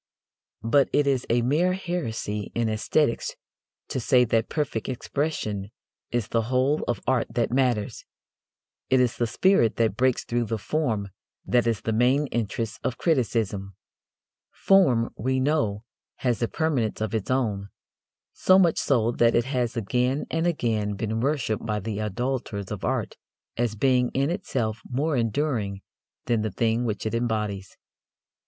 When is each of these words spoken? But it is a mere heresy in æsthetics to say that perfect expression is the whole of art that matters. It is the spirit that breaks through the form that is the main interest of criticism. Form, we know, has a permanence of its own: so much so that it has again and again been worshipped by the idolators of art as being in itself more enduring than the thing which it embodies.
But 0.63 0.89
it 0.91 1.05
is 1.05 1.27
a 1.29 1.43
mere 1.43 1.73
heresy 1.73 2.51
in 2.55 2.69
æsthetics 2.69 3.33
to 3.89 3.99
say 3.99 4.25
that 4.25 4.49
perfect 4.49 4.89
expression 4.89 5.69
is 6.09 6.29
the 6.29 6.41
whole 6.41 6.81
of 6.87 7.01
art 7.05 7.27
that 7.35 7.51
matters. 7.51 8.03
It 8.89 8.99
is 8.99 9.15
the 9.17 9.27
spirit 9.27 9.75
that 9.75 9.97
breaks 9.97 10.23
through 10.23 10.45
the 10.45 10.57
form 10.57 11.09
that 11.45 11.67
is 11.67 11.81
the 11.81 11.93
main 11.93 12.25
interest 12.31 12.79
of 12.83 12.97
criticism. 12.97 13.75
Form, 14.49 15.13
we 15.17 15.39
know, 15.39 15.83
has 16.15 16.41
a 16.41 16.47
permanence 16.47 16.99
of 16.99 17.13
its 17.13 17.29
own: 17.29 17.69
so 18.33 18.57
much 18.57 18.79
so 18.79 19.11
that 19.11 19.35
it 19.35 19.45
has 19.45 19.77
again 19.77 20.25
and 20.31 20.47
again 20.47 20.95
been 20.95 21.19
worshipped 21.19 21.63
by 21.63 21.79
the 21.79 22.01
idolators 22.01 22.71
of 22.71 22.83
art 22.83 23.17
as 23.55 23.75
being 23.75 24.09
in 24.15 24.31
itself 24.31 24.81
more 24.89 25.15
enduring 25.15 25.83
than 26.25 26.41
the 26.41 26.49
thing 26.49 26.85
which 26.85 27.05
it 27.05 27.13
embodies. 27.13 27.77